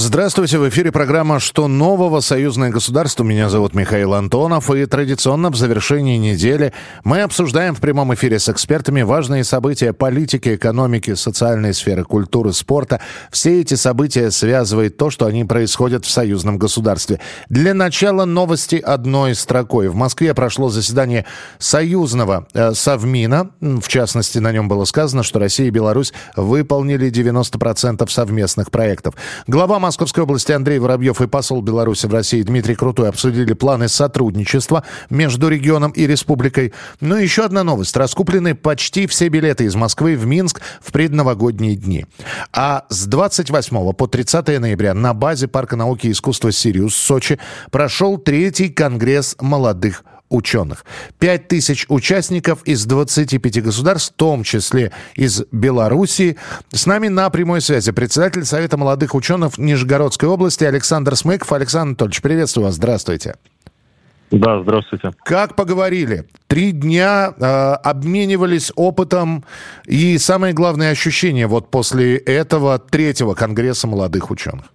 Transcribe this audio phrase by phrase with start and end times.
[0.00, 2.20] Здравствуйте, в эфире программа «Что нового?
[2.20, 3.24] Союзное государство».
[3.24, 6.72] Меня зовут Михаил Антонов, и традиционно в завершении недели
[7.02, 13.00] мы обсуждаем в прямом эфире с экспертами важные события политики, экономики, социальной сферы, культуры, спорта.
[13.32, 17.18] Все эти события связывает то, что они происходят в союзном государстве.
[17.48, 19.88] Для начала новости одной строкой.
[19.88, 21.24] В Москве прошло заседание
[21.58, 23.50] союзного э, Совмина.
[23.60, 29.16] В частности, на нем было сказано, что Россия и Беларусь выполнили 90% совместных проектов.
[29.48, 34.84] Глава Московской области Андрей Воробьев и посол Беларуси в России Дмитрий Крутой обсудили планы сотрудничества
[35.08, 36.74] между регионом и республикой.
[37.00, 37.96] Ну и еще одна новость.
[37.96, 42.04] Раскуплены почти все билеты из Москвы в Минск в предновогодние дни.
[42.52, 47.38] А с 28 по 30 ноября на базе Парка науки и искусства «Сириус» в Сочи
[47.70, 50.84] прошел третий конгресс молодых ученых.
[51.18, 56.36] Пять тысяч участников из 25 государств, в том числе из Белоруссии.
[56.70, 61.52] С нами на прямой связи председатель Совета молодых ученых Нижегородской области Александр Смыков.
[61.52, 62.74] Александр Анатольевич, приветствую вас.
[62.74, 63.36] Здравствуйте.
[64.30, 65.12] Да, здравствуйте.
[65.24, 66.26] Как поговорили?
[66.48, 69.44] Три дня э, обменивались опытом
[69.86, 74.66] и самое главное ощущение вот после этого третьего конгресса молодых ученых.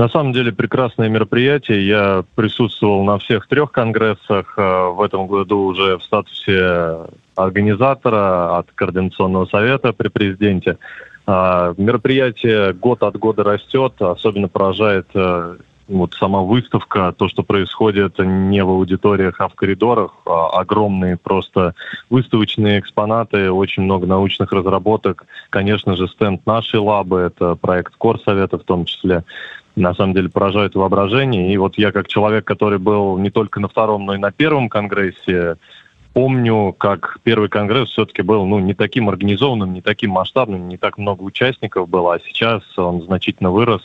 [0.00, 1.86] На самом деле прекрасное мероприятие.
[1.86, 4.54] Я присутствовал на всех трех конгрессах.
[4.56, 7.00] Э, в этом году уже в статусе
[7.36, 10.78] организатора от Координационного совета при президенте.
[11.26, 14.00] Э, мероприятие год от года растет.
[14.00, 20.12] Особенно поражает э, вот сама выставка, то, что происходит не в аудиториях, а в коридорах,
[20.24, 21.74] огромные просто
[22.08, 25.26] выставочные экспонаты, очень много научных разработок.
[25.50, 29.24] Конечно же, стенд нашей лабы, это проект Корсовета в том числе
[29.76, 31.52] на самом деле поражают воображение.
[31.52, 34.68] И вот я как человек, который был не только на втором, но и на первом
[34.68, 35.56] конгрессе,
[36.12, 40.98] помню, как первый конгресс все-таки был ну, не таким организованным, не таким масштабным, не так
[40.98, 43.82] много участников было, а сейчас он значительно вырос.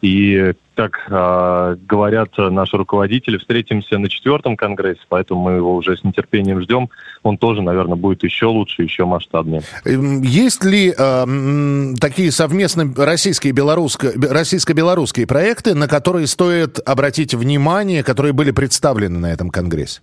[0.00, 6.04] И, как э, говорят наши руководители, встретимся на четвертом конгрессе, поэтому мы его уже с
[6.04, 6.88] нетерпением ждем.
[7.24, 9.62] Он тоже, наверное, будет еще лучше, еще масштабнее.
[9.84, 18.04] Эм, есть ли э, такие совместные российские белорусско, российско-белорусские проекты, на которые стоит обратить внимание,
[18.04, 20.00] которые были представлены на этом конгрессе?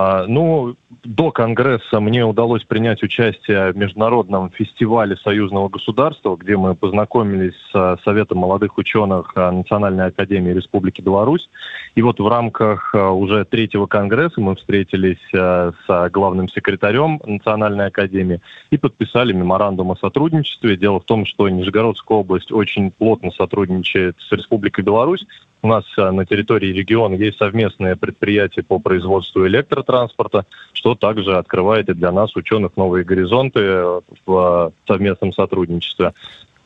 [0.00, 6.76] А, ну, до Конгресса мне удалось принять участие в международном фестивале союзного государства, где мы
[6.76, 11.50] познакомились с Советом молодых ученых Национальной академии Республики Беларусь.
[11.96, 17.86] И вот в рамках а, уже третьего Конгресса мы встретились а, с главным секретарем Национальной
[17.86, 20.76] академии и подписали меморандум о сотрудничестве.
[20.76, 25.26] Дело в том, что Нижегородская область очень плотно сотрудничает с Республикой Беларусь
[25.62, 31.88] у нас э, на территории региона есть совместные предприятия по производству электротранспорта, что также открывает
[31.88, 36.12] и для нас, ученых, новые горизонты э, в совместном сотрудничестве.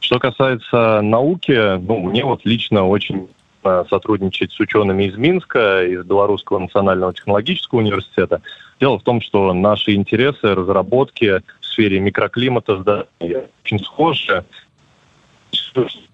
[0.01, 3.29] Что касается науки, ну, мне вот лично очень
[3.65, 8.43] э, сотрудничать с учеными из Минска, из Белорусского национального технологического университета.
[8.81, 14.45] Дело в том, что наши интересы, разработки в сфере микроклимата очень схожи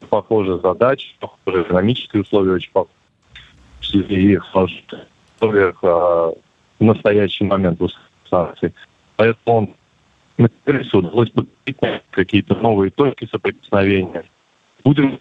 [0.08, 2.92] похожие задачи, похожие экономические условия очень похожи.
[3.92, 4.44] И в
[5.36, 6.32] условиях а,
[6.78, 7.80] в настоящий момент
[8.28, 8.74] санкций.
[9.16, 9.74] Поэтому
[10.36, 10.48] на
[10.92, 11.32] удалось
[12.10, 14.24] какие-то новые точки соприкосновения.
[14.84, 15.20] Будем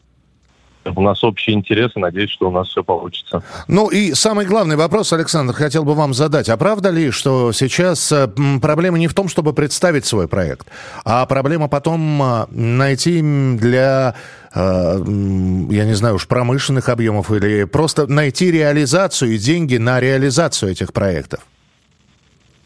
[0.96, 3.44] у нас общие интересы, надеюсь, что у нас все получится.
[3.68, 6.50] Ну и самый главный вопрос, Александр, хотел бы вам задать.
[6.50, 8.28] А правда ли, что сейчас э,
[8.62, 10.68] проблема не в том, чтобы представить свой проект,
[11.06, 14.16] а проблема потом э, найти для
[14.54, 20.72] э, я не знаю уж, промышленных объемов или просто найти реализацию и деньги на реализацию
[20.72, 21.46] этих проектов?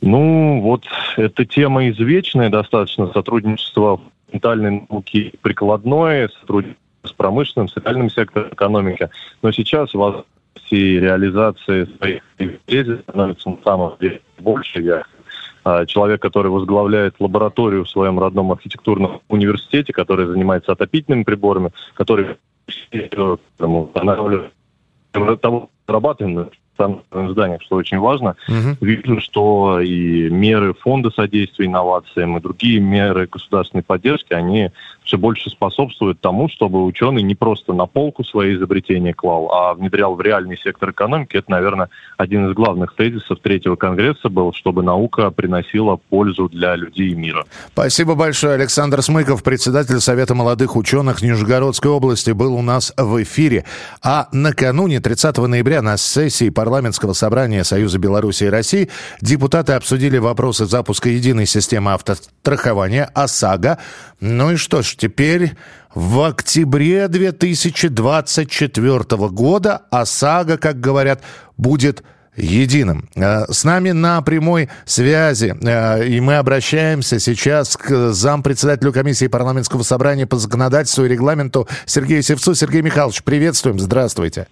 [0.01, 0.83] Ну, вот
[1.17, 4.01] эта тема извечная достаточно, сотрудничество
[4.31, 9.09] фундаментальной науки прикладное, сотрудничество с промышленным, с реальным сектором экономики.
[9.41, 10.28] Но сейчас возможности
[10.72, 14.81] реализации своих идей становится на самом деле больше.
[14.81, 15.03] Я
[15.63, 22.38] а, человек, который возглавляет лабораторию в своем родном архитектурном университете, который занимается отопительными приборами, который
[23.59, 24.51] устанавливает
[25.42, 28.36] того, разрабатываем в зданиях, что очень важно.
[28.48, 28.77] Угу.
[28.81, 34.71] Вижу, что и меры фонда содействия инновациям, и другие меры государственной поддержки, они
[35.12, 40.16] все больше способствует тому, чтобы ученый не просто на полку свои изобретения клал, а внедрял
[40.16, 41.36] в реальный сектор экономики.
[41.36, 47.10] Это, наверное, один из главных тезисов третьего конгресса был, чтобы наука приносила пользу для людей
[47.10, 47.44] и мира.
[47.74, 48.54] Спасибо большое.
[48.54, 53.66] Александр Смыков, председатель Совета молодых ученых Нижегородской области, был у нас в эфире.
[54.02, 60.68] А накануне 30 ноября на сессии парламентского собрания Союза Беларуси и России депутаты обсудили вопросы
[60.68, 63.78] запуска единой системы автострахования ОСАГО.
[64.22, 65.53] Ну и что ж, теперь
[65.95, 69.00] в октябре 2024
[69.30, 71.24] года ОСАГО, как говорят,
[71.57, 72.03] будет
[72.36, 73.09] единым.
[73.15, 79.81] Э, с нами на прямой связи, э, и мы обращаемся сейчас к зампредседателю комиссии парламентского
[79.81, 82.53] собрания по законодательству и регламенту Сергею Севцу.
[82.53, 84.48] Сергей Михайлович, приветствуем, здравствуйте.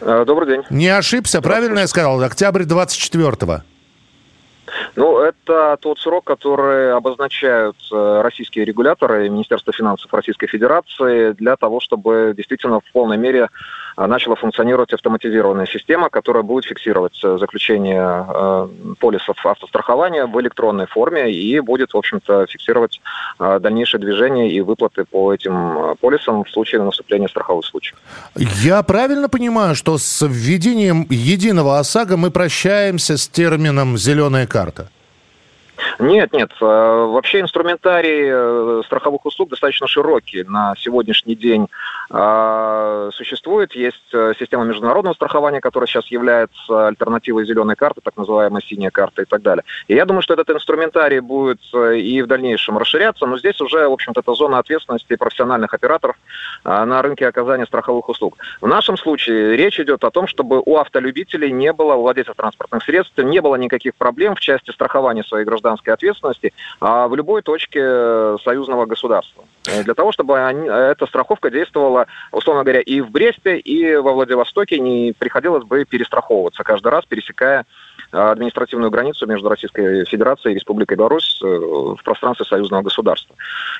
[0.00, 0.62] Э, добрый день.
[0.70, 2.22] Не ошибся, правильно я сказал?
[2.22, 3.62] Октябрь 24-го.
[4.96, 12.34] Ну, это тот срок, который обозначают российские регуляторы Министерства финансов Российской Федерации для того, чтобы
[12.36, 13.48] действительно в полной мере
[13.96, 18.68] а, начала функционировать автоматизированная система, которая будет фиксировать э, заключение э,
[19.00, 23.00] полисов автострахования в электронной форме и будет, в общем-то, фиксировать
[23.40, 27.96] э, дальнейшее движение и выплаты по этим полисам в случае наступления страховых случаев.
[28.34, 34.65] Я правильно понимаю, что с введением единого ОСАГО мы прощаемся с термином «зеленая карта»?
[34.72, 34.90] карта.
[35.98, 36.50] Нет, нет.
[36.60, 40.44] Вообще инструментарий страховых услуг достаточно широкий.
[40.44, 41.68] На сегодняшний день
[42.10, 43.74] а, существует.
[43.74, 49.22] Есть э, система международного страхования, которая сейчас является альтернативой зеленой карты, так называемая синяя карта
[49.22, 49.64] и так далее.
[49.88, 53.88] И я думаю, что этот инструментарий будет э, и в дальнейшем расширяться, но здесь уже,
[53.88, 56.16] в общем-то, это зона ответственности профессиональных операторов
[56.64, 58.38] на рынке оказания страховых услуг.
[58.60, 62.82] В нашем случае речь идет о том, чтобы у автолюбителей не было, у владельцев транспортных
[62.82, 67.80] средств, не было никаких проблем в части страхования своей гражданской ответственности а в любой точке
[67.82, 69.44] э, союзного государства.
[69.84, 74.78] Для того, чтобы они, эта страховка действовала условно говоря, и в Бресте, и во Владивостоке
[74.78, 77.64] не приходилось бы перестраховываться каждый раз, пересекая
[78.10, 83.34] административную границу между Российской Федерацией и Республикой Беларусь э, в пространстве союзного государства.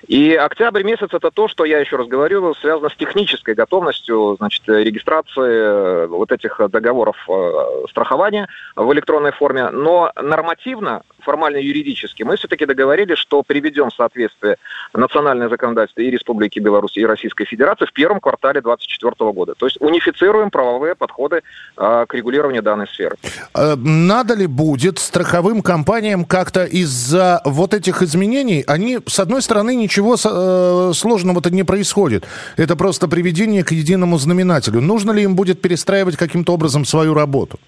[0.07, 4.63] И октябрь месяц это то, что я еще раз говорю, связано с технической готовностью значит,
[4.69, 7.53] регистрации э, вот этих договоров э,
[7.91, 9.71] страхования в электронной форме.
[9.71, 14.57] Но нормативно формально юридически, мы все-таки договорились, что приведем в соответствие
[14.95, 19.55] национальное законодательство и Республики Беларусь, и Российской Федерации в первом квартале 2024 года.
[19.55, 21.43] То есть унифицируем правовые подходы
[21.77, 23.17] э, к регулированию данной сферы.
[23.55, 23.75] Э,
[24.17, 30.15] надо ли будет страховым компаниям как-то из-за вот этих изменений, они, с одной стороны, ничего
[30.15, 32.25] э, сложного-то не происходит.
[32.57, 34.81] Это просто приведение к единому знаменателю.
[34.81, 37.59] Нужно ли им будет перестраивать каким-то образом свою работу?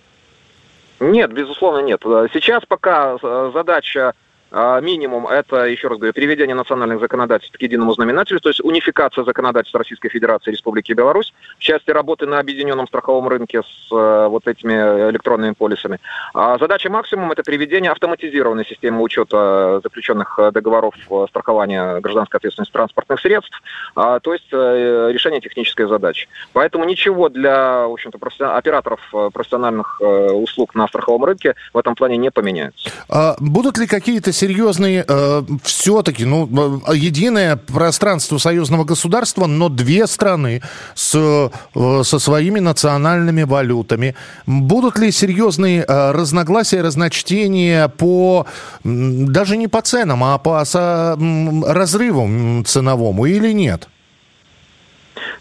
[1.00, 2.00] Нет, безусловно, нет.
[2.32, 4.14] Сейчас пока э, задача
[4.50, 9.78] минимум это, еще раз говорю, переведение национальных законодательств к единому знаменателю, то есть унификация законодательства
[9.78, 14.46] Российской Федерации и Республики Беларусь в части работы на объединенном страховом рынке с э, вот
[14.46, 14.72] этими
[15.10, 15.98] электронными полисами.
[16.34, 22.72] А задача максимум это приведение автоматизированной системы учета заключенных э, договоров э, страхования гражданской ответственности
[22.72, 23.62] транспортных средств,
[23.94, 26.28] а, то есть решение технической задачи.
[26.52, 28.18] Поэтому ничего для, в общем-то,
[28.56, 29.00] операторов
[29.32, 32.90] профессиональных услуг на страховом рынке в этом плане не поменяется.
[33.08, 36.48] А будут ли какие-то серьезные, э, все-таки, ну,
[36.86, 40.62] э, единое пространство союзного государства, но две страны
[40.94, 44.14] с, э, со своими национальными валютами.
[44.46, 48.46] Будут ли серьезные э, разногласия, разночтения по,
[48.84, 51.18] даже не по ценам, а по со,
[51.66, 53.88] разрыву ценовому или нет?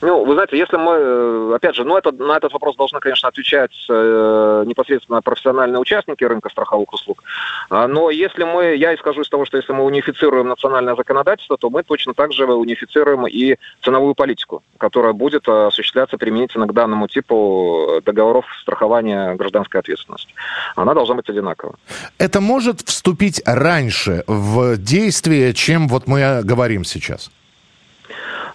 [0.01, 3.29] Ну, вы знаете, если мы, э, опять же, ну, это, на этот вопрос должны, конечно,
[3.29, 7.23] отвечать э, непосредственно профессиональные участники рынка страховых услуг.
[7.69, 11.69] А, но если мы, я исхожу из того, что если мы унифицируем национальное законодательство, то
[11.69, 18.01] мы точно так же унифицируем и ценовую политику, которая будет осуществляться применительно к данному типу
[18.05, 20.33] договоров страхования гражданской ответственности.
[20.75, 21.75] Она должна быть одинакова.
[22.17, 27.31] Это может вступить раньше в действие, чем вот мы говорим сейчас?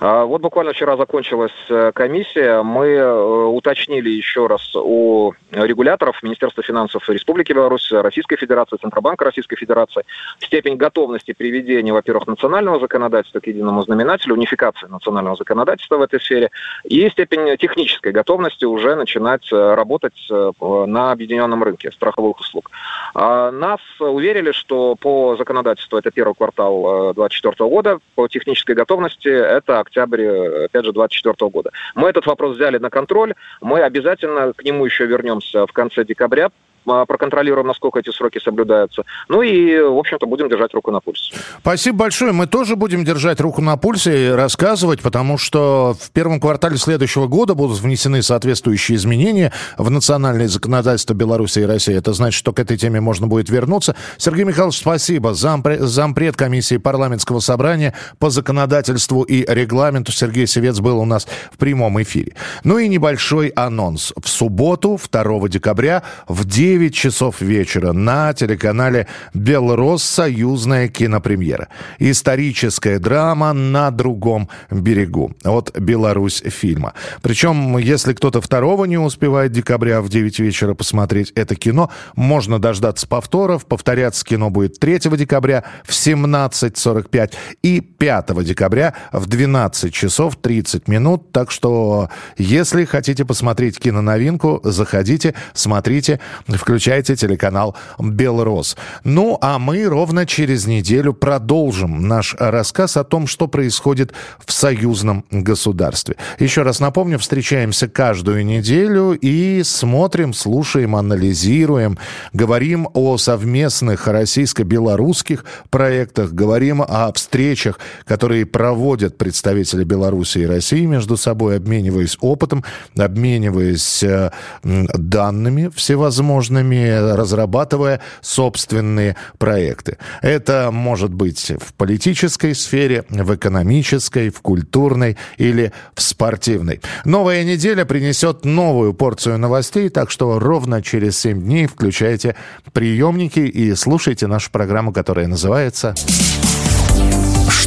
[0.05, 2.63] А, вот буквально вчера закончилась э, комиссия.
[2.63, 9.55] Мы э, уточнили еще раз у регуляторов Министерства финансов Республики Беларусь, Российской Федерации, Центробанка Российской
[9.55, 10.03] Федерации
[10.41, 16.51] степень готовности приведения, во-первых, национального законодательства к единому знаменателю, унификации национального законодательства в этой сфере,
[16.83, 20.29] и степень технической готовности уже начинать э, работать
[20.61, 22.73] на объединенном рынке страховых услуг.
[23.15, 29.79] А, нас уверили, что по законодательству это первый квартал 2024 года, по технической готовности это
[29.93, 30.27] октябрь,
[30.65, 31.71] опять же, 2024 года.
[31.95, 36.51] Мы этот вопрос взяли на контроль, мы обязательно к нему еще вернемся в конце декабря,
[36.85, 39.05] проконтролируем, насколько эти сроки соблюдаются.
[39.29, 41.35] Ну и, в общем-то, будем держать руку на пульсе.
[41.61, 42.33] Спасибо большое.
[42.33, 47.27] Мы тоже будем держать руку на пульсе и рассказывать, потому что в первом квартале следующего
[47.27, 51.97] года будут внесены соответствующие изменения в национальное законодательство Беларуси и России.
[51.97, 53.95] Это значит, что к этой теме можно будет вернуться.
[54.19, 55.35] Сергей Михайлович, спасибо.
[55.35, 61.59] Зампред, зампред комиссии парламентского собрания по законодательству и регламенту Сергей Севец был у нас в
[61.59, 62.35] прямом эфире.
[62.65, 64.13] Ну и небольшой анонс.
[64.21, 70.03] В субботу, 2 декабря, в 9 часов вечера на телеканале «Белрос.
[70.03, 71.69] Союзная кинопремьера».
[71.99, 76.95] Историческая драма «На другом берегу» от «Беларусь» фильма.
[77.23, 83.07] Причем, если кто-то второго не успевает декабря в 9 вечера посмотреть это кино, можно дождаться
[83.07, 83.67] повторов.
[83.67, 91.33] Повторяться кино будет 3 декабря в 17.45 и 5 декабря в 12 часов 30 минут.
[91.33, 96.21] Так что, если хотите посмотреть киноновинку, заходите, смотрите,
[96.63, 98.77] включайте телеканал «Белрос».
[99.03, 105.25] Ну, а мы ровно через неделю продолжим наш рассказ о том, что происходит в союзном
[105.33, 106.15] государстве.
[106.39, 111.99] Еще раз напомню, встречаемся каждую неделю и смотрим, слушаем, анализируем,
[112.33, 121.17] говорим о совместных российско-белорусских проектах, говорим о встречах, которые проводят представители Беларуси и России между
[121.17, 122.63] собой, обмениваясь опытом,
[122.97, 124.31] обмениваясь э,
[124.63, 129.99] данными всевозможными, разрабатывая собственные проекты.
[130.21, 136.81] Это может быть в политической сфере, в экономической, в культурной или в спортивной.
[137.05, 142.37] Новая неделя принесет новую порцию новостей, так что ровно через 7 дней включайте
[142.73, 145.95] приемники и слушайте нашу программу, которая называется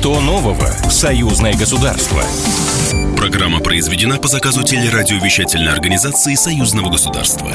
[0.06, 2.22] что нового в союзное государство?
[3.18, 7.50] Программа произведена по заказу телерадиовещательной организации Союзного государства.